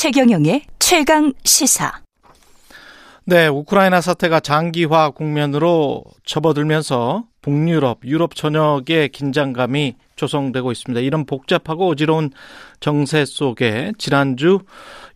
최경영의 0.00 0.62
최강 0.78 1.34
시사. 1.44 1.92
네, 3.26 3.48
우크라이나 3.48 4.00
사태가 4.00 4.40
장기화 4.40 5.10
국면으로 5.10 6.04
접어들면서 6.24 7.24
북유럽, 7.42 7.98
유럽 8.06 8.34
전역의 8.34 9.10
긴장감이 9.10 9.96
조성되고 10.16 10.72
있습니다. 10.72 11.02
이런 11.02 11.26
복잡하고 11.26 11.90
어지러운 11.90 12.30
정세 12.80 13.26
속에 13.26 13.92
지난주 13.98 14.60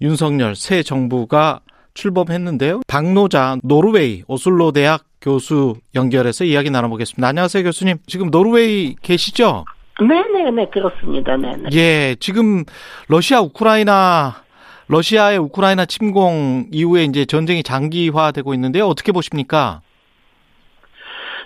윤석열 0.02 0.54
새 0.54 0.82
정부가 0.82 1.60
출범했는데요. 1.94 2.82
박노자 2.86 3.56
노르웨이 3.62 4.22
오슬로 4.28 4.72
대학 4.72 5.04
교수 5.22 5.76
연결해서 5.94 6.44
이야기 6.44 6.68
나눠보겠습니다. 6.68 7.26
안녕하세요, 7.26 7.64
교수님. 7.64 7.96
지금 8.06 8.30
노르웨이 8.30 8.96
계시죠? 9.00 9.64
네네네, 9.98 10.68
그렇습니다. 10.70 11.38
네네. 11.38 11.70
예, 11.72 12.16
지금 12.20 12.64
러시아, 13.08 13.40
우크라이나, 13.40 14.43
러시아의 14.88 15.38
우크라이나 15.38 15.86
침공 15.86 16.66
이후에 16.70 17.04
이제 17.04 17.24
전쟁이 17.24 17.62
장기화되고 17.62 18.54
있는데요. 18.54 18.86
어떻게 18.86 19.12
보십니까? 19.12 19.80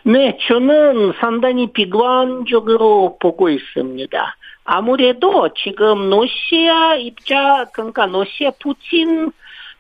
네, 0.05 0.39
저는 0.49 1.13
상당히 1.21 1.73
비관적으로 1.73 3.19
보고 3.21 3.51
있습니다. 3.51 4.37
아무래도 4.65 5.49
지금 5.55 6.11
러시아 6.11 6.95
입장, 6.97 7.67
그러니까 7.73 8.07
러시아 8.07 8.51
푸틴 8.61 9.33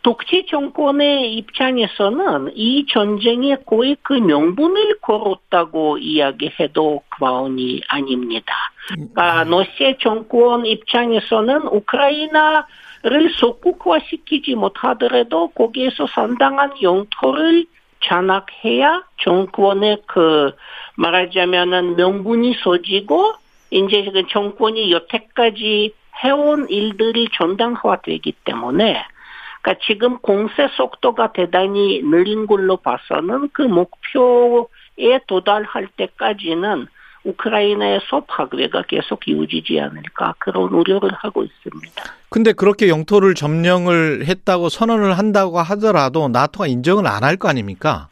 독재 0.02 0.46
정권의 0.48 1.34
입장에서는 1.34 2.52
이 2.54 2.86
전쟁에 2.88 3.56
거의 3.66 3.96
그 4.02 4.12
명분을 4.12 5.00
걸었다고 5.00 5.98
이야기해도 5.98 7.02
과언이 7.18 7.82
아닙니다. 7.88 8.54
그러니까 8.88 9.44
러시아 9.44 9.94
정권 10.00 10.66
입장에서는 10.66 11.66
우크라이나 11.68 12.66
를 13.02 13.30
속국화시키지 13.30 14.56
못하더라도 14.56 15.48
거기에서 15.50 16.06
상당한 16.08 16.72
영토를 16.82 17.64
장악해야 18.02 19.04
정권의 19.18 20.02
그 20.06 20.50
말하자면은 20.96 21.96
명분이 21.96 22.56
서지고 22.62 23.34
이제 23.70 24.10
그 24.12 24.26
정권이 24.28 24.90
여태까지 24.90 25.94
해온 26.24 26.68
일들이 26.68 27.28
전당화되기 27.34 28.32
때문에 28.44 29.04
그러니까 29.62 29.84
지금 29.86 30.18
공세 30.18 30.68
속도가 30.76 31.32
대단히 31.32 32.00
느린 32.02 32.46
걸로 32.46 32.78
봐서는 32.78 33.50
그 33.52 33.62
목표에 33.62 35.20
도달할 35.26 35.86
때까지는 35.96 36.86
우크라이나에서 37.24 38.20
파괴가 38.26 38.82
계속 38.82 39.26
이어지지 39.26 39.80
않을까 39.80 40.34
그런 40.38 40.68
우려를 40.70 41.10
하고 41.12 41.42
있습니다. 41.44 42.02
근데 42.30 42.52
그렇게 42.52 42.88
영토를 42.88 43.34
점령을 43.34 44.24
했다고 44.26 44.68
선언을 44.68 45.18
한다고 45.18 45.58
하더라도 45.58 46.28
나토가 46.28 46.66
인정을 46.66 47.06
안 47.06 47.24
할 47.24 47.36
거 47.36 47.48
아닙니까? 47.48 48.08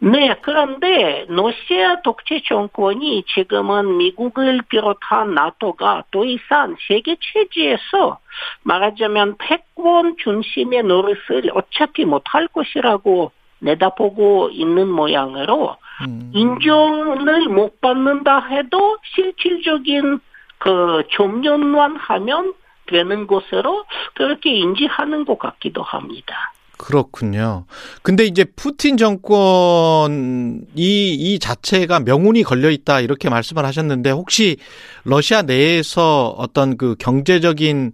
네, 0.00 0.34
그런데 0.42 1.24
러시아 1.28 2.02
독재 2.02 2.42
정권이 2.46 3.24
지금은 3.34 3.96
미국을 3.96 4.60
비롯한 4.68 5.34
나토가 5.34 6.04
더 6.10 6.24
이상 6.24 6.76
세계 6.88 7.16
체제에서 7.20 8.18
말하자면 8.64 9.36
패권 9.38 10.16
중심의 10.18 10.82
노릇을 10.82 11.50
어차피 11.54 12.04
못할 12.04 12.48
것이라고 12.48 13.32
내다보고 13.64 14.50
있는 14.50 14.88
모양으로 14.88 15.76
음. 16.06 16.30
인정을 16.34 17.48
못 17.48 17.80
받는다 17.80 18.46
해도 18.48 18.98
실질적인 19.14 20.20
그 20.58 21.02
점령만 21.12 21.96
하면 21.96 22.54
되는 22.86 23.26
것으로 23.26 23.84
그렇게 24.14 24.50
인지하는 24.50 25.24
것 25.24 25.38
같기도 25.38 25.82
합니다. 25.82 26.52
그렇군요. 26.76 27.64
근데 28.02 28.24
이제 28.24 28.44
푸틴 28.44 28.96
정권이 28.96 30.64
이 30.74 31.38
자체가 31.38 32.00
명운이 32.00 32.42
걸려 32.42 32.70
있다 32.70 33.00
이렇게 33.00 33.30
말씀을 33.30 33.64
하셨는데 33.64 34.10
혹시 34.10 34.56
러시아 35.04 35.42
내에서 35.42 36.34
어떤 36.36 36.76
그 36.76 36.96
경제적인 36.98 37.92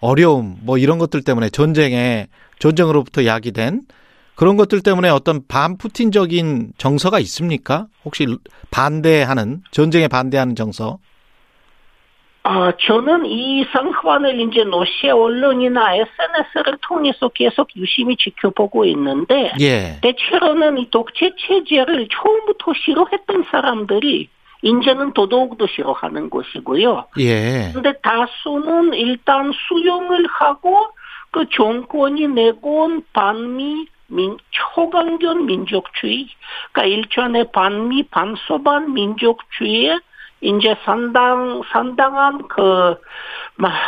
어려움 0.00 0.56
뭐 0.62 0.78
이런 0.78 0.98
것들 0.98 1.22
때문에 1.22 1.50
전쟁에 1.50 2.28
전쟁으로부터 2.58 3.26
야기된 3.26 3.82
그런 4.34 4.56
것들 4.56 4.82
때문에 4.82 5.08
어떤 5.08 5.46
반푸틴적인 5.46 6.72
정서가 6.78 7.18
있습니까? 7.20 7.86
혹시 8.04 8.26
반대하는 8.70 9.62
전쟁에 9.70 10.08
반대하는 10.08 10.56
정서? 10.56 10.98
아, 12.44 12.72
저는 12.76 13.24
이 13.26 13.64
상황을 13.72 14.40
이제 14.40 14.64
러시아 14.64 15.14
언론이나 15.14 15.94
SNS를 15.94 16.78
통해서 16.88 17.28
계속 17.28 17.68
유심히 17.76 18.16
지켜보고 18.16 18.84
있는데, 18.86 19.52
예. 19.60 19.98
대체로는 20.02 20.78
이 20.78 20.90
독재 20.90 21.34
체제를 21.38 22.08
처음부터 22.08 22.72
싫어했던 22.84 23.44
사람들이 23.50 24.28
이제는 24.62 25.12
더더욱더 25.12 25.66
싫어하는 25.68 26.30
것이고요. 26.30 27.06
예. 27.20 27.70
근데 27.72 27.92
다수는 28.02 28.94
일단 28.94 29.52
수용을 29.68 30.26
하고 30.26 30.88
그 31.30 31.46
정권이 31.48 32.28
내건 32.28 33.02
반미 33.12 33.86
민, 34.12 34.36
초강경 34.50 35.46
민족주의, 35.46 36.28
그러니까 36.72 36.94
일전에 36.94 37.50
반미 37.50 38.04
반소반 38.04 38.92
민족주의에 38.92 39.98
이제 40.42 40.74
상당, 40.84 41.62
상당한 41.70 42.46
그, 42.48 42.96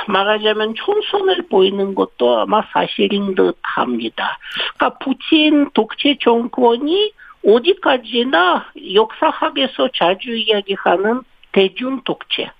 말하자면 0.07 0.75
총선을 0.77 1.49
보이는 1.49 1.95
것도 1.95 2.41
아마 2.41 2.62
사실인 2.73 3.35
듯 3.35 3.57
합니다. 3.62 4.39
그러니까 4.77 4.99
푸틴 4.99 5.71
독재 5.73 6.19
정권이 6.21 7.12
어디까지나 7.45 8.67
역사학에서 8.95 9.89
자주 9.95 10.35
이야기하는 10.35 11.23
대중 11.53 12.03
독재. 12.05 12.51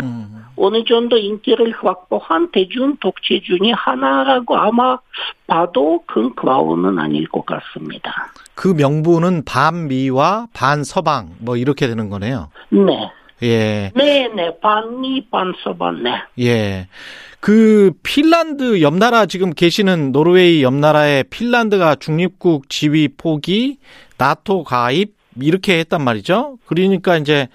음. 0.00 0.44
어느 0.56 0.84
정도 0.84 1.16
인기를 1.16 1.74
확보한 1.82 2.50
대중 2.52 2.96
독재 2.98 3.40
중의 3.42 3.72
하나라고 3.72 4.56
아마 4.56 4.98
봐도 5.46 6.02
큰 6.06 6.34
과오는 6.34 6.98
아닐 6.98 7.28
것 7.28 7.44
같습니다. 7.44 8.32
그 8.54 8.68
명분은 8.68 9.44
반미와 9.44 10.48
반서방 10.52 11.34
뭐 11.40 11.56
이렇게 11.56 11.86
되는 11.86 12.08
거네요. 12.08 12.50
네. 12.70 13.10
예. 13.42 13.90
네네, 13.96 14.60
반미, 14.60 15.26
반서반, 15.28 16.04
네. 16.04 16.22
예. 16.38 16.88
그 17.40 17.90
핀란드 18.04 18.82
옆나라 18.82 19.26
지금 19.26 19.50
계시는 19.50 20.12
노르웨이 20.12 20.62
옆나라의 20.62 21.24
핀란드가 21.24 21.96
중립국 21.96 22.68
지위 22.68 23.08
포기, 23.08 23.78
나토 24.16 24.62
가입 24.62 25.14
이렇게 25.40 25.78
했단 25.78 26.02
말이죠. 26.02 26.58
그러니까 26.66 27.16
이제 27.16 27.48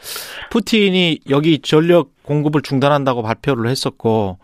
푸틴이 0.50 1.20
여기 1.30 1.60
전력 1.60 2.10
공급을 2.24 2.62
중단한다고 2.62 3.22
발표를 3.24 3.70
했었고. 3.70 4.38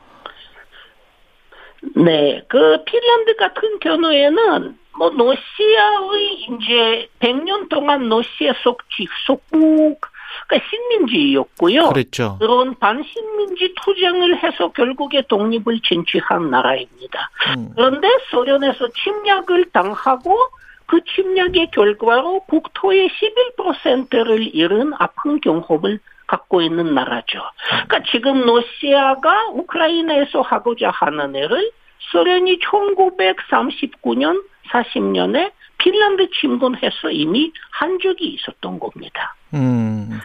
네, 1.95 2.41
그 2.47 2.83
핀란드 2.85 3.35
같은 3.35 3.79
경우에는 3.79 4.77
뭐 4.97 5.09
러시아의 5.09 6.33
이제 6.43 7.09
100년 7.19 7.69
동안 7.69 8.07
러시아 8.07 8.53
속지 8.63 9.07
속국 9.25 9.99
그러니까 10.47 10.69
식민지였고요. 10.69 11.89
그랬죠. 11.89 12.37
그런 12.39 12.77
반식민지 12.79 13.73
투쟁을 13.83 14.43
해서 14.43 14.71
결국에 14.71 15.23
독립을 15.27 15.79
쟁취한 15.83 16.49
나라입니다. 16.49 17.29
음. 17.57 17.69
그런데 17.75 18.07
소련에서 18.31 18.87
침략을 19.03 19.65
당하고 19.71 20.37
그 20.85 20.99
침략의 21.15 21.71
결과로 21.71 22.41
국토의 22.47 23.09
11%를 23.57 24.55
잃은 24.55 24.93
아픈 24.99 25.39
경험을 25.41 25.99
갖고 26.27 26.61
있는 26.61 26.93
나라죠. 26.95 27.39
그러니까 27.69 27.99
지금 28.11 28.45
러시아가 28.45 29.49
우크라이나에서 29.53 30.41
하고자 30.41 30.89
하는 30.89 31.35
일을 31.35 31.71
소련이 32.11 32.59
1939년 32.59 34.43
40년에 34.71 35.51
핀란드 35.77 36.29
침공해서 36.39 37.09
이미 37.11 37.51
한 37.71 37.99
적이 38.01 38.35
있었던 38.35 38.79
겁니다. 38.79 39.35
음. 39.53 40.19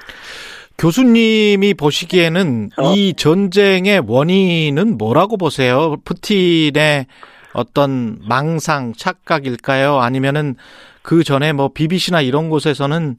교수님이 0.78 1.75
보시기에는 1.75 2.70
어? 2.76 2.94
이 2.94 3.14
전쟁의 3.14 4.02
원인은 4.06 4.96
뭐라고 4.96 5.37
보세요? 5.37 5.96
푸틴의 6.04 7.06
어떤 7.52 8.18
망상, 8.26 8.92
착각일까요? 8.94 9.98
아니면은 9.98 10.56
그 11.02 11.24
전에 11.24 11.52
뭐 11.52 11.68
BBC나 11.68 12.20
이런 12.20 12.50
곳에서는 12.50 13.16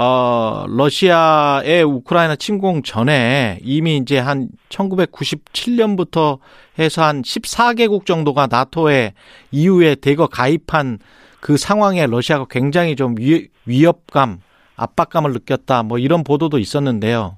어, 0.00 0.64
러시아의 0.68 1.82
우크라이나 1.82 2.36
침공 2.36 2.82
전에 2.82 3.58
이미 3.62 3.96
이제 3.96 4.18
한 4.18 4.48
1997년부터 4.68 6.38
해서 6.78 7.02
한 7.02 7.22
14개국 7.22 8.06
정도가 8.06 8.46
나토에 8.46 9.14
이후에 9.50 9.96
대거 9.96 10.28
가입한 10.28 11.00
그 11.40 11.56
상황에 11.56 12.06
러시아가 12.06 12.46
굉장히 12.48 12.94
좀 12.94 13.16
위, 13.18 13.48
위협감, 13.66 14.40
압박감을 14.76 15.32
느꼈다. 15.32 15.82
뭐 15.82 15.98
이런 15.98 16.22
보도도 16.22 16.58
있었는데요. 16.58 17.36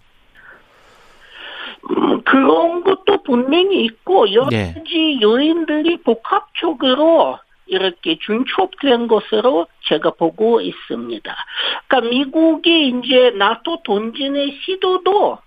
음, 2.91 2.97
그런 2.97 2.97
것도 2.97 3.23
분명히 3.23 3.85
있고 3.85 4.33
여러 4.33 4.49
예. 4.53 4.73
가지 4.75 5.19
요인들이 5.23 5.99
복합적으로 5.99 7.39
이렇게 7.67 8.19
중첩된 8.19 9.07
것으로 9.07 9.67
제가 9.85 10.11
보고 10.11 10.61
있습니다. 10.61 11.37
그러니까 11.87 12.11
미국이 12.11 12.89
이제 12.89 13.31
나토 13.31 13.83
돈진의 13.85 14.59
시도도 14.63 15.39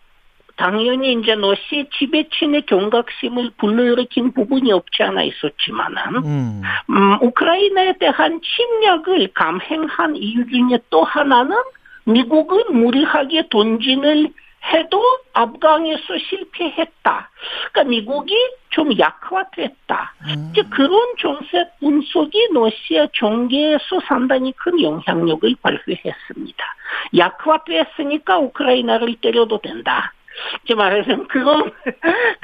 당연히 0.55 1.13
이제 1.13 1.33
러시아 1.35 1.83
지배층의 1.97 2.67
경각심을 2.67 3.51
불러일으킨 3.57 4.33
부분이 4.33 4.71
없지 4.71 5.03
않아 5.03 5.23
있었지만은 5.23 6.15
음. 6.23 6.61
음, 6.89 7.17
우크라이나에 7.21 7.97
대한 7.97 8.39
침략을 8.39 9.29
감행한 9.33 10.15
이유 10.15 10.45
중에 10.47 10.79
또 10.91 11.03
하나는 11.03 11.57
미국은 12.05 12.63
무리하게 12.71 13.47
돈진을 13.49 14.31
해도 14.71 15.01
앞강에서 15.33 16.17
실패했다. 16.29 17.29
그러니까 17.71 17.83
미국이 17.83 18.35
좀 18.69 18.97
약화됐다. 18.97 20.13
음. 20.27 20.49
이제 20.51 20.63
그런 20.69 21.15
정책 21.19 21.79
분석이 21.79 22.47
러시아 22.53 23.07
정계에서 23.13 23.99
상당히 24.07 24.53
큰 24.53 24.81
영향력을 24.81 25.55
발휘했습니다. 25.61 26.65
약화됐으니까 27.17 28.39
우크라이나를 28.39 29.15
때려도 29.21 29.59
된다. 29.59 30.13
이제 30.63 30.73
말하자면 30.73 31.27
그런 31.27 31.71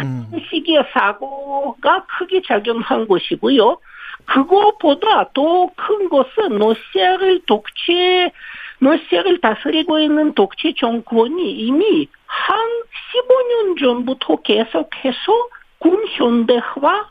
음. 0.02 0.26
시기의 0.50 0.84
사고가 0.94 2.06
크게 2.06 2.42
작용한 2.46 3.08
것이고요. 3.08 3.78
그거보다 4.26 5.30
더 5.34 5.70
큰 5.90 6.10
것은 6.10 6.60
러시아를 6.60 7.42
독재, 7.48 8.32
러시아를 8.80 9.42
다스리고 9.42 10.00
있는 10.00 10.34
독재 10.34 10.74
정권이 10.78 11.52
이미 11.52 12.08
한 12.26 12.58
15년 13.14 13.80
전부터 13.80 14.38
계속해서 14.38 15.50
군 15.80 16.06
현대화, 16.08 17.08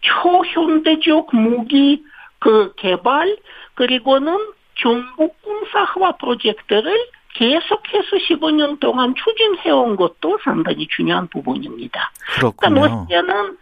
초현대적 0.00 1.34
무기 1.34 2.04
그 2.38 2.74
개발, 2.76 3.36
그리고는 3.74 4.36
전국 4.74 5.40
군사화 5.42 6.16
프로젝트를 6.16 6.92
계속해서 7.34 8.16
15년 8.28 8.80
동안 8.80 9.14
추진해온 9.14 9.96
것도 9.96 10.38
상당히 10.42 10.86
중요한 10.88 11.28
부분입니다. 11.28 12.10
그러니까 12.36 12.68
그렇군요. 12.68 13.04
러시아는 13.08 13.58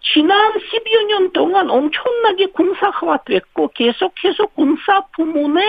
지난 0.00 0.52
10여 0.52 1.06
년 1.06 1.32
동안 1.32 1.70
엄청나게 1.70 2.46
군사화됐고 2.46 3.68
계속해서 3.74 4.46
군사 4.54 5.06
부문의 5.16 5.66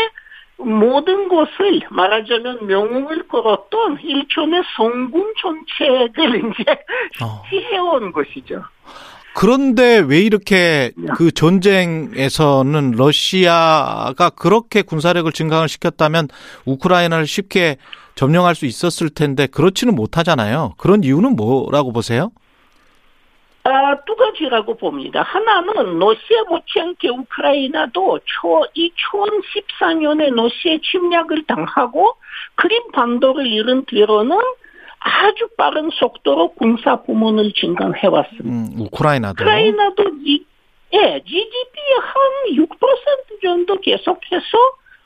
모든 0.57 1.27
것을 1.27 1.81
말하자면 1.89 2.67
명웅을 2.67 3.27
걸었던 3.27 3.99
일종의 4.01 4.63
성군 4.75 5.33
정책을 5.41 6.51
이제 6.59 6.71
어. 7.21 7.43
해온 7.51 8.11
것이죠. 8.11 8.63
그런데 9.35 9.99
왜 9.99 10.21
이렇게 10.21 10.91
그 11.17 11.29
전쟁에서는 11.29 12.91
러시아가 12.91 14.29
그렇게 14.29 14.81
군사력을 14.81 15.29
증강을 15.29 15.67
시켰다면 15.67 16.29
우크라이나를 16.63 17.27
쉽게 17.27 17.75
점령할 18.15 18.55
수 18.55 18.65
있었을 18.65 19.09
텐데 19.09 19.45
그렇지는 19.45 19.93
못하잖아요. 19.93 20.75
그런 20.77 21.03
이유는 21.03 21.35
뭐라고 21.35 21.91
보세요? 21.91 22.31
아, 23.67 23.95
두 24.05 24.15
가지라고 24.15 24.77
봅니다. 24.77 25.23
하나는 25.23 25.97
러시아 25.97 26.43
못지않게 26.47 27.09
우크라이나도 27.09 28.19
초, 28.25 28.63
2014년에 28.75 30.31
러시아 30.35 30.77
침략을 30.83 31.45
당하고 31.47 32.13
크림 32.53 32.91
반도를 32.91 33.47
잃은 33.47 33.85
뒤로는 33.85 34.37
아주 34.99 35.47
빠른 35.57 35.89
속도로 35.91 36.49
군사 36.49 37.01
부문을 37.01 37.53
증강해왔습니다. 37.53 38.47
음, 38.47 38.81
우크라이나도. 38.81 39.33
우크라이나도 39.33 40.03
지, 40.23 40.45
예, 40.93 41.21
GDP의 41.25 41.95
한 42.01 42.55
6% 42.55 43.41
정도 43.41 43.81
계속해서 43.81 44.57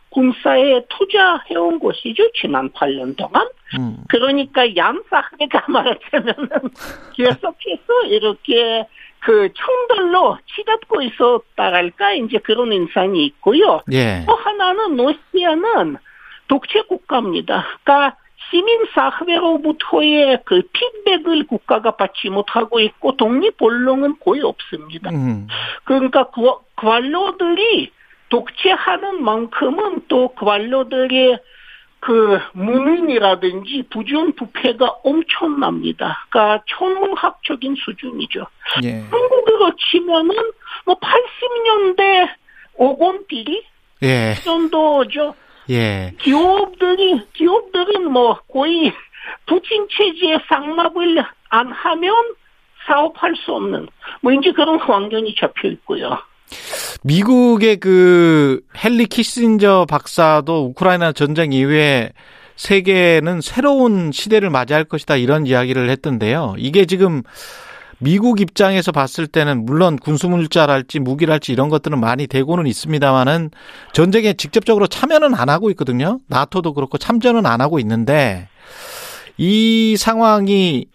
군사에 0.10 0.86
투자해온 0.90 1.80
것이죠. 1.80 2.32
지난 2.34 2.70
8년 2.72 3.16
동안. 3.16 3.48
음, 3.78 3.98
그러니까 4.08 4.76
얌사하게가 4.76 5.66
말하자면은 5.68 6.50
계속해서 7.16 8.04
이렇게 8.08 8.88
그 9.20 9.50
총들로 9.54 10.38
치닫고 10.56 11.02
있었다랄까 11.02 12.14
이제 12.14 12.38
그런 12.40 12.74
인상이 12.74 13.26
있고요. 13.26 13.82
예. 13.92 14.24
또 14.26 14.34
하나는 14.34 14.96
러시아는 14.96 15.98
독재 16.48 16.84
국가입니다. 16.84 17.68
그러니까 17.84 18.18
시민 18.50 18.86
사회로부터의 18.96 20.42
그 20.46 20.62
피드백을 20.74 21.46
국가가 21.46 21.92
받지 21.92 22.30
못하고 22.30 22.80
있고 22.80 23.16
독립 23.16 23.62
언론은 23.62 24.16
거의 24.20 24.42
없습니다. 24.42 25.12
음, 25.12 25.48
그러니까 25.84 26.30
그 26.32 26.42
관료들이 26.76 27.92
독재하는 28.30 29.24
만큼은 29.24 30.08
또 30.08 30.30
관료들의 30.30 31.40
그 32.00 32.40
문인이라든지 32.54 33.84
부정부패가 33.90 34.88
엄청납니다. 35.04 36.26
그러니까 36.30 36.64
천문학적인 36.70 37.76
수준이죠. 37.76 38.48
예. 38.84 39.02
한국으로 39.02 39.74
치면은 39.76 40.36
뭐 40.86 40.96
80년대 40.96 42.30
오건 42.76 43.28
비리 43.28 43.64
예. 44.02 44.34
정도죠. 44.44 45.36
예. 45.70 46.14
기업들이 46.20 47.22
기업들은 47.34 48.12
뭐 48.12 48.40
거의 48.52 48.94
부친 49.46 49.88
체제에 49.90 50.40
상납을 50.48 51.24
안 51.50 51.72
하면 51.72 52.16
사업할 52.88 53.36
수 53.36 53.54
없는 53.54 53.88
뭐 54.22 54.32
이제 54.32 54.52
그런 54.52 54.80
환경이 54.80 55.36
잡혀 55.36 55.68
있고요. 55.68 56.18
미국의 57.04 57.78
그 57.78 58.62
헨리 58.76 59.06
키신저 59.06 59.86
박사도 59.90 60.66
우크라이나 60.68 61.14
전쟁 61.14 61.54
이후에 61.54 62.12
세계는 62.56 63.40
새로운 63.42 64.12
시대를 64.12 64.50
맞이할 64.50 64.84
것이다 64.84 65.16
이런 65.16 65.48
이야기를 65.48 65.90
했던데요. 65.90 66.56
이게 66.58 66.86
지금 66.86 67.24
미국 68.00 68.42
입장에서 68.42 68.92
봤을 68.92 69.28
때는 69.28 69.66
물론 69.66 69.98
군수물자랄지 69.98 71.00
무기랄지 71.00 71.52
이런 71.54 71.70
것들은 71.70 72.00
많이 72.00 72.28
되고는 72.28 72.68
있습니다만은 72.68 73.52
전쟁에 73.94 74.34
직접적으로 74.34 74.88
참여는 74.88 75.36
안 75.36 75.50
하고 75.50 75.70
있거든요. 75.72 76.20
나토도 76.28 76.74
그렇고 76.74 76.98
참전은 76.98 77.46
안 77.46 77.62
하고 77.62 77.80
있는데 77.80 78.48
이 79.38 79.96
상황이 79.98 80.86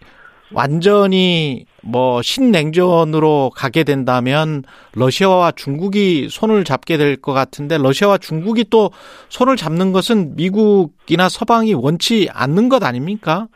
완전히 0.51 1.65
뭐 1.87 2.21
신냉전으로 2.23 3.51
가게 3.55 3.83
된다면 3.83 4.63
러시아와 4.95 5.51
중국이 5.51 6.27
손을 6.29 6.63
잡게 6.63 6.97
될 6.97 7.15
것 7.17 7.33
같은데 7.33 7.77
러시아와 7.77 8.17
중국이 8.17 8.65
또 8.69 8.91
손을 9.29 9.55
잡는 9.55 9.91
것은 9.93 10.35
미국이나 10.35 11.29
서방이 11.29 11.73
원치 11.75 12.27
않는 12.33 12.69
것 12.69 12.83
아닙니까? 12.83 13.47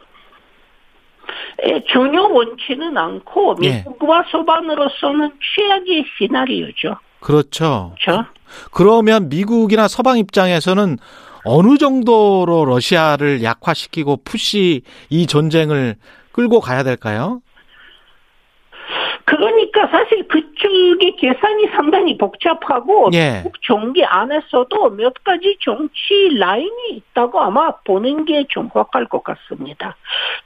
예, 1.67 1.83
전혀 1.91 2.21
원치는 2.21 2.95
않고 2.97 3.55
예. 3.63 3.77
미국과 3.77 4.25
서방으로서는 4.31 5.31
최악의 5.55 6.05
시나리오죠. 6.17 6.95
그렇죠. 7.19 7.95
그렇죠? 8.01 8.25
그러면 8.71 9.27
미국이나 9.29 9.87
서방 9.87 10.17
입장에서는 10.19 10.97
어느 11.45 11.77
정도로 11.77 12.65
러시아를 12.65 13.43
약화시키고 13.43 14.17
푸시 14.23 14.83
이 15.09 15.25
전쟁을 15.27 15.95
끌고 16.31 16.59
가야 16.61 16.83
될까요? 16.83 17.41
그러니까 19.25 19.87
사실 19.87 20.27
그쪽의 20.27 21.15
계산이 21.17 21.67
상당히 21.67 22.17
복잡하고 22.17 23.09
예. 23.13 23.37
미국 23.37 23.61
정계 23.61 24.03
안에서도 24.03 24.89
몇 24.91 25.13
가지 25.23 25.57
정치 25.61 26.29
라인이 26.37 26.89
있다고 26.91 27.39
아마 27.39 27.71
보는 27.83 28.25
게 28.25 28.45
정확할 28.51 29.05
것 29.05 29.23
같습니다. 29.23 29.95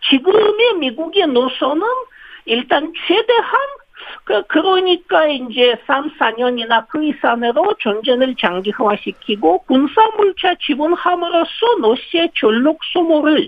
지금의 0.09 0.75
미국의 0.79 1.27
노선은 1.27 1.87
일단 2.45 2.91
최대한 3.07 3.53
그, 4.25 4.43
그러니까 4.47 5.27
이제 5.27 5.77
3, 5.87 6.11
4년이나 6.17 6.87
그 6.87 7.03
이상으로 7.03 7.75
전쟁을 7.81 8.35
장기화시키고 8.35 9.59
군사물자 9.59 10.55
지분함으로써 10.61 11.75
러시아의 11.79 12.31
전력 12.35 12.77
소모를 12.91 13.47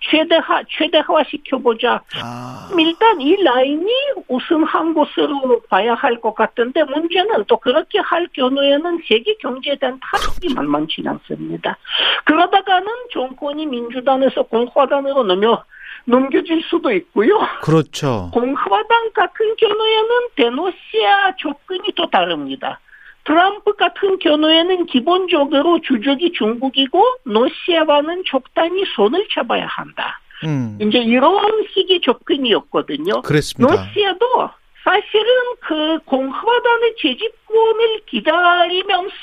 최대화, 0.00 0.62
최대화 0.68 1.22
시켜보자. 1.28 2.00
아, 2.22 2.68
일단 2.78 3.20
이 3.20 3.36
라인이 3.42 3.86
우승한 4.28 4.94
것으로 4.94 5.60
봐야 5.68 5.94
할 5.94 6.20
것 6.20 6.34
같은데 6.34 6.82
문제는 6.84 7.44
또 7.46 7.56
그렇게 7.58 7.98
할 8.00 8.26
경우에는 8.32 9.00
세계 9.08 9.34
경제에 9.36 9.76
대한 9.76 9.98
타격이 10.00 10.54
만만치 10.54 11.02
않습니다. 11.06 11.76
그러다가는 12.24 12.86
정권이 13.12 13.66
민주당에서 13.66 14.42
공화당으로 14.42 15.22
넘어 15.24 15.62
넘겨질 16.06 16.62
수도 16.68 16.90
있고요. 16.92 17.38
그렇죠. 17.62 18.30
공화당 18.32 19.10
같은 19.14 19.54
경우에는 19.56 20.08
대노시아 20.36 21.36
접근이 21.38 21.92
또 21.96 22.08
다릅니다. 22.10 22.80
트럼프 23.24 23.74
같은 23.74 24.18
경우에는 24.18 24.86
기본적으로 24.86 25.80
주적이 25.80 26.32
중국이고 26.32 27.04
러시아와는 27.24 28.24
적당히 28.26 28.84
손을 28.96 29.26
잡아야 29.32 29.66
한다. 29.66 30.20
음. 30.44 30.78
이제 30.80 30.98
이런 30.98 31.66
식의 31.74 32.00
접근이었거든요. 32.00 33.22
그랬습니다. 33.22 33.74
러시아도 33.74 34.50
사실은 34.82 35.26
그 35.60 35.98
공화당의 36.06 36.94
재집권을 36.98 38.00
기다리면서 38.06 39.14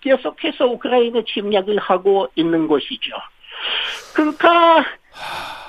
계속해서 0.00 0.66
우크라이나 0.66 1.22
침략을 1.26 1.78
하고 1.78 2.28
있는 2.36 2.68
것이죠. 2.68 3.12
그러니까 4.14 4.84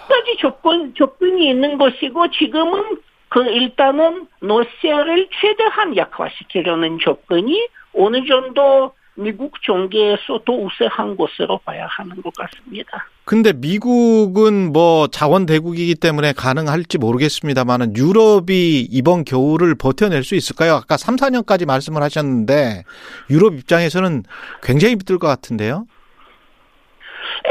까지 0.08 0.38
접근 0.39 0.94
접근이 0.96 1.50
있는 1.50 1.77
것이고 1.77 2.30
지금은 2.32 2.98
그 3.34 3.42
일단은 3.48 4.28
러시아를 4.42 5.28
최대한 5.42 5.98
약화시키려는 5.98 7.00
접근이 7.04 7.68
어느 7.96 8.28
정도 8.28 8.94
미국 9.16 9.54
정계에서 9.63 10.42
더 10.46 10.54
우세한 10.54 11.18
것으로 11.18 11.58
봐야 11.66 11.88
하는 11.88 12.22
것 12.22 12.32
같습니다. 12.36 13.08
근데 13.25 13.52
미국은 13.52 14.72
뭐 14.72 15.08
자원 15.08 15.48
대국이기 15.48 15.96
때문에 15.96 16.34
가능할지 16.34 17.00
모르겠습니다만은 17.00 17.96
유럽이 17.96 18.88
이번 18.92 19.24
겨울을 19.24 19.74
버텨낼 19.75 20.24
수 20.24 20.36
있을까요? 20.36 20.75
아까 20.75 20.96
3, 20.96 21.16
4년까지 21.16 21.66
말씀을 21.66 22.04
하셨는데 22.04 22.84
유럽 23.32 23.56
입장에서는 23.56 24.25
굉장히 24.62 24.92
힘들 24.92 25.18
것 25.18 25.25
같은데요. 25.25 25.88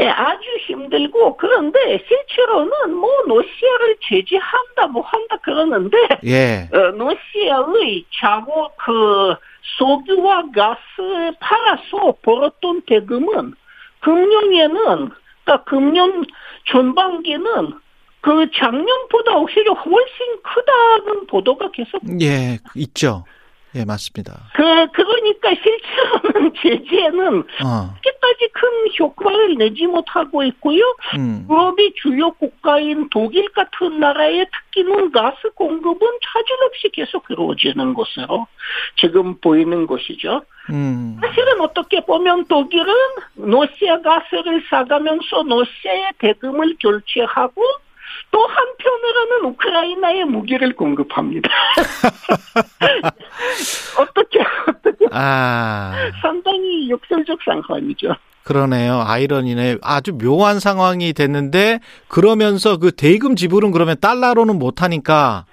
예, 0.01 0.07
아주 0.07 0.43
힘들고 0.67 1.37
그런데 1.37 2.03
실제로는 2.07 2.95
뭐 2.95 3.09
러시아를 3.27 3.97
제재한다 4.01 4.87
뭐 4.87 5.01
한다 5.03 5.37
그러는데 5.43 5.97
예. 6.25 6.69
어, 6.73 6.77
러시아의 6.77 8.05
자원 8.19 8.69
그 8.77 9.35
석유와 9.77 10.51
가스 10.55 11.31
팔아서 11.39 12.15
벌었던 12.21 12.81
대금은 12.85 13.53
금년에는 14.01 15.11
그러니까 15.43 15.63
금년 15.65 16.25
전반기는 16.69 17.73
그 18.21 18.49
작년보다 18.55 19.35
오히려 19.35 19.73
훨씬 19.73 20.41
크다는 20.43 21.27
보도가 21.27 21.71
계속 21.71 22.01
예, 22.21 22.57
있죠. 22.75 23.25
예, 23.75 23.85
맞습니다. 23.85 24.49
그 24.53 24.63
그러니까 24.91 25.49
실제로는 25.55 26.53
제재는 26.61 27.39
어. 27.39 27.93
그렇게까지 28.01 28.49
큰 28.53 28.69
효과를 28.99 29.55
내지 29.57 29.87
못하고 29.87 30.43
있고요. 30.43 30.83
음. 31.17 31.47
유럽의 31.49 31.93
주요 32.01 32.31
국가인 32.31 33.09
독일 33.09 33.49
같은 33.49 33.99
나라의 33.99 34.45
특히는 34.51 35.11
가스 35.11 35.49
공급은 35.55 35.99
차질 35.99 36.55
없이 36.67 36.89
계속 36.93 37.25
이루어지는 37.29 37.93
것으로 37.93 38.47
지금 38.97 39.39
보이는 39.39 39.87
것이죠. 39.87 40.43
음. 40.69 41.17
사실은 41.21 41.59
어떻게 41.61 41.99
보면 42.01 42.45
독일은 42.45 42.93
러시아 43.35 44.01
가스를 44.01 44.63
사가면서 44.69 45.43
러시아의 45.47 46.11
대금을 46.19 46.75
결제하고 46.79 47.61
또 48.31 48.45
한편으로는 48.45 49.45
우크라이나에 49.45 50.23
무기를 50.25 50.75
공급합니다. 50.75 51.49
어떻게 53.99 54.39
어떻게 54.67 55.05
아. 55.11 55.93
상당히 56.21 56.89
역설적 56.89 57.39
상황이죠. 57.43 58.15
그러네요. 58.43 59.01
아이러니네. 59.05 59.77
아주 59.81 60.17
묘한 60.17 60.59
상황이 60.59 61.13
됐는데 61.13 61.79
그러면서 62.07 62.77
그 62.77 62.91
대금 62.91 63.35
지불은 63.35 63.71
그러면 63.71 63.95
달러로는 63.99 64.59
못 64.59 64.81
하니까 64.81 65.45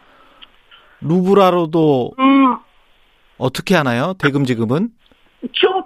루브라로도 1.01 2.13
음, 2.19 2.57
어떻게 3.39 3.75
하나요? 3.77 4.15
대금 4.19 4.45
지급은? 4.45 4.91
좀 5.53 5.80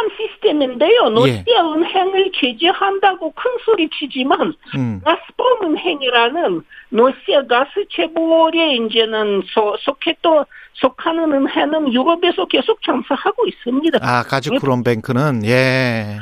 복잡한 0.00 0.08
시스템인데요. 0.16 1.10
러시아 1.10 1.72
은행을 1.72 2.32
제재한다고 2.34 3.32
큰 3.32 3.50
소리 3.64 3.88
치지만 3.90 4.54
음. 4.76 5.00
가스프롬 5.04 5.76
은행이라는 5.76 6.62
러시아 6.90 7.46
가스 7.46 7.86
재벌에 7.90 8.76
이제는 8.76 9.42
소, 9.52 9.76
속해또 9.80 10.46
속하는 10.74 11.32
은행은 11.32 11.92
유럽에서 11.92 12.46
계속 12.46 12.82
장사하고 12.82 13.46
있습니다. 13.46 13.98
아, 14.02 14.22
가즈프롬 14.22 14.82
뱅크는 14.82 15.44
예. 15.44 16.18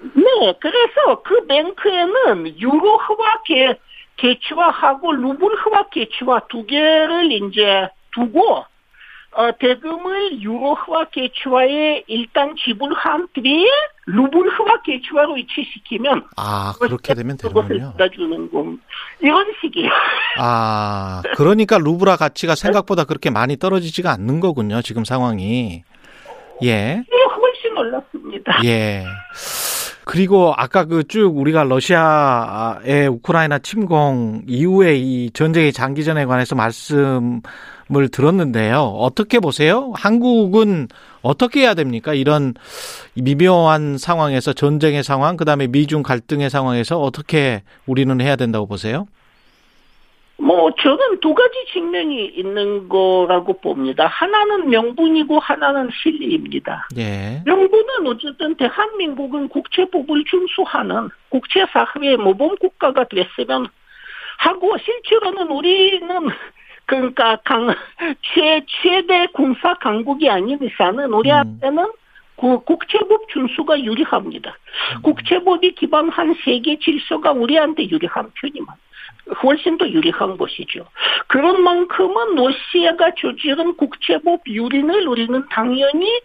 네, 0.00 0.54
그래서 0.60 1.22
그 1.22 1.46
뱅크에는 1.46 2.58
유로화와 2.58 3.42
개, 3.44 3.74
개치화하고 4.16 5.12
루블화와 5.12 5.88
개치화 5.90 6.40
두 6.48 6.64
개를 6.66 7.30
이제 7.32 7.88
두고 8.12 8.42
어, 8.50 8.64
대금을 9.60 10.40
유로화 10.40 11.04
개치화에 11.12 12.02
일단 12.08 12.54
지불한 12.64 13.28
뒤에 13.34 13.66
루블화 14.06 14.82
개치화로 14.84 15.36
이체시키면 15.38 16.24
아, 16.36 16.72
그렇게 16.80 17.14
되면 17.14 17.36
되는군요. 17.36 17.92
공 18.50 18.78
이런 19.20 19.46
식이에요. 19.60 19.90
아, 20.38 21.22
그러니까 21.36 21.78
루브라 21.78 22.16
가치가 22.16 22.54
생각보다 22.56 23.04
그렇게 23.04 23.30
많이 23.30 23.56
떨어지지가 23.56 24.10
않는 24.12 24.40
거군요. 24.40 24.82
지금 24.82 25.04
상황이. 25.04 25.84
예. 26.64 27.04
이게 27.06 27.16
훨씬 27.24 27.76
올랐습니다. 27.78 28.60
예. 28.64 29.04
그리고 30.04 30.54
아까 30.56 30.86
그 30.86 31.04
쭉 31.06 31.36
우리가 31.36 31.64
러시아의 31.64 33.08
우크라이나 33.08 33.58
침공 33.58 34.42
이후에 34.48 34.96
이 34.96 35.30
전쟁의 35.30 35.72
장기전에 35.72 36.24
관해서 36.24 36.54
말씀 36.56 37.40
을 37.96 38.08
들었는데요. 38.10 38.80
어떻게 38.80 39.40
보세요? 39.40 39.92
한국은 39.96 40.88
어떻게 41.22 41.60
해야 41.60 41.72
됩니까? 41.72 42.12
이런 42.12 42.52
미묘한 43.14 43.96
상황에서 43.96 44.52
전쟁의 44.52 45.02
상황, 45.02 45.38
그다음에 45.38 45.68
미중 45.68 46.02
갈등의 46.02 46.50
상황에서 46.50 47.00
어떻게 47.00 47.62
우리는 47.86 48.20
해야 48.20 48.36
된다고 48.36 48.66
보세요? 48.66 49.06
뭐 50.36 50.70
저는 50.80 51.20
두 51.20 51.34
가지 51.34 51.54
측면이 51.72 52.26
있는 52.26 52.88
거라고 52.88 53.54
봅니다. 53.60 54.06
하나는 54.06 54.68
명분이고 54.68 55.38
하나는 55.40 55.90
실리입니다. 56.02 56.88
예. 56.96 57.42
명분은 57.44 58.06
어쨌든 58.06 58.54
대한민국은 58.54 59.48
국제법을 59.48 60.24
준수하는 60.26 61.08
국제사회의 61.30 62.18
모범 62.18 62.56
국가가 62.56 63.04
됐으면 63.04 63.66
하고 64.38 64.76
실제로는 64.78 65.48
우리는 65.48 66.08
그러니까 66.88 67.36
강, 67.44 67.68
최, 68.22 68.64
최대 68.66 69.26
군사 69.34 69.74
강국이 69.74 70.28
아닌 70.30 70.58
이상은 70.62 71.12
우리한테는 71.12 71.92
그 72.40 72.60
국제법 72.60 73.28
준수가 73.28 73.84
유리합니다. 73.84 74.56
국제법이 75.02 75.74
기반한 75.74 76.34
세계 76.42 76.78
질서가 76.78 77.32
우리한테 77.32 77.90
유리한 77.90 78.30
편이만 78.34 78.74
훨씬 79.42 79.76
더 79.76 79.86
유리한 79.86 80.38
것이죠. 80.38 80.86
그런 81.26 81.62
만큼은 81.62 82.36
러시아가 82.36 83.12
저지른 83.20 83.76
국제법 83.76 84.40
유린을 84.46 85.06
우리는 85.06 85.44
당연히 85.50 86.22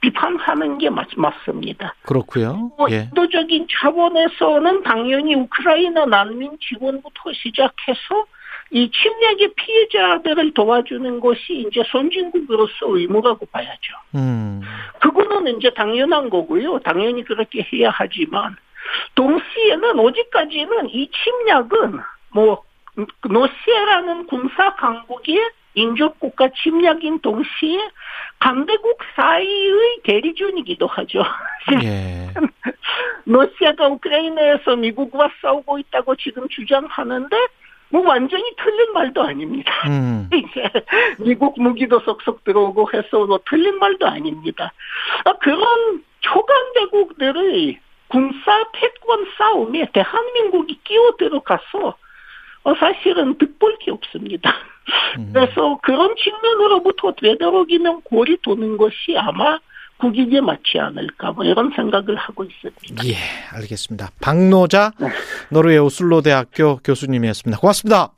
비판하는 0.00 0.78
게 0.78 0.88
맞, 0.88 1.08
맞습니다. 1.16 1.94
그렇고요. 2.02 2.70
뭐 2.78 2.86
예. 2.90 3.08
인도적인 3.10 3.66
차원에서는 3.70 4.84
당연히 4.84 5.34
우크라이나 5.34 6.06
난민 6.06 6.56
지원부터 6.60 7.32
시작해서 7.34 8.24
이 8.70 8.90
침략의 8.90 9.54
피해자들을 9.56 10.52
도와주는 10.52 11.20
것이 11.20 11.66
이제 11.68 11.82
선진국으로서 11.90 12.96
의무라고 12.96 13.46
봐야죠. 13.46 13.94
음. 14.14 14.60
그거는 15.00 15.56
이제 15.56 15.70
당연한 15.70 16.28
거고요. 16.28 16.78
당연히 16.80 17.24
그렇게 17.24 17.66
해야 17.72 17.90
하지만 17.90 18.56
동시에는 19.14 19.98
어디까지는 19.98 20.90
이 20.90 21.10
침략은 21.10 22.00
뭐 22.32 22.62
러시아라는 23.22 24.26
군사 24.26 24.74
강국의 24.74 25.38
인접 25.74 26.18
국가 26.18 26.48
침략인 26.62 27.20
동시에 27.20 27.78
강대국 28.40 28.98
사이의 29.14 30.00
대리전이기도 30.02 30.86
하죠. 30.86 31.22
예. 31.84 32.28
러시아가 33.24 33.86
우크라이나에서 33.88 34.76
미국과 34.76 35.30
싸우고 35.40 35.78
있다고 35.78 36.16
지금 36.16 36.48
주장하는데 36.48 37.36
뭐 37.90 38.06
완전히 38.06 38.44
틀린 38.56 38.92
말도 38.92 39.22
아닙니다. 39.22 39.72
음. 39.86 40.28
이제 40.34 40.70
미국 41.18 41.60
무기도 41.60 42.00
쏙쏙 42.00 42.44
들어오고 42.44 42.90
해서 42.92 43.26
뭐 43.26 43.40
틀린 43.48 43.78
말도 43.78 44.06
아닙니다. 44.06 44.72
아, 45.24 45.32
그런 45.34 46.02
초강대국들의 46.20 47.78
군사 48.08 48.64
패권 48.72 49.26
싸움에 49.36 49.90
대한민국이 49.92 50.78
끼어 50.84 51.12
들어가서 51.18 51.96
어, 52.64 52.74
사실은 52.74 53.38
득볼 53.38 53.78
게 53.80 53.90
없습니다. 53.90 54.52
음. 55.18 55.30
그래서 55.32 55.78
그런 55.82 56.14
측면으로부터 56.16 57.12
되도록이면 57.12 58.02
골이 58.02 58.36
도는 58.42 58.76
것이 58.76 59.16
아마 59.16 59.58
국익에 59.98 60.40
맞지 60.40 60.78
않을까 60.78 61.32
뭐 61.32 61.44
이런 61.44 61.72
생각을 61.74 62.16
하고 62.16 62.44
있습니다. 62.44 63.06
예, 63.06 63.14
알겠습니다. 63.52 64.10
박노자 64.20 64.92
네. 64.98 65.08
노르웨이 65.50 65.78
오슬로 65.78 66.22
대학교 66.22 66.76
교수님이었습니다. 66.78 67.60
고맙습니다. 67.60 68.12